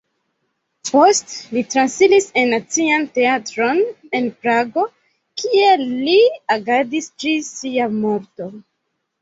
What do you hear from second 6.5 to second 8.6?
agadis ĝis sia morto.